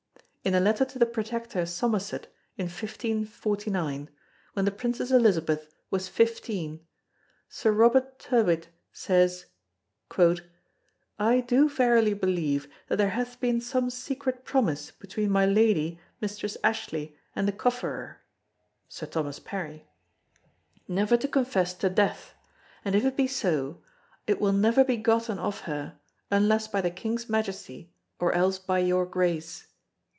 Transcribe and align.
In 0.43 0.55
a 0.55 0.59
letter 0.59 0.85
to 0.85 0.97
the 0.97 1.05
Protector 1.05 1.67
Somerset 1.67 2.25
in 2.57 2.65
1549, 2.65 4.09
when 4.53 4.65
the 4.65 4.71
Princess 4.71 5.11
Elizabeth 5.11 5.69
was 5.91 6.07
15, 6.07 6.83
Sir 7.47 7.71
Robert 7.71 8.17
Tyrwhitt 8.17 8.69
says: 8.91 9.45
"I 11.19 11.41
do 11.41 11.69
verily 11.69 12.15
believe 12.15 12.67
that 12.87 12.95
there 12.97 13.11
hath 13.11 13.39
been 13.39 13.61
some 13.61 13.91
secret 13.91 14.43
promise 14.43 14.89
between 14.89 15.29
my 15.29 15.45
Lady, 15.45 15.99
Mistress 16.19 16.57
Ashley, 16.63 17.15
and 17.35 17.47
the 17.47 17.51
Cofferer" 17.51 18.17
[Sir 18.89 19.05
Thomas 19.05 19.37
Parry] 19.37 19.85
"never 20.87 21.17
to 21.17 21.27
confess 21.27 21.75
to 21.75 21.87
death, 21.87 22.33
and 22.83 22.95
if 22.95 23.05
it 23.05 23.15
be 23.15 23.27
so, 23.27 23.83
it 24.25 24.41
will 24.41 24.53
never 24.53 24.83
be 24.83 24.97
gotten 24.97 25.37
of 25.37 25.59
her, 25.61 25.99
unless 26.31 26.67
by 26.67 26.81
the 26.81 26.89
King's 26.89 27.29
Majesty 27.29 27.93
or 28.19 28.33
else 28.33 28.57
by 28.57 28.79
your 28.79 29.05
Grace." 29.05 29.67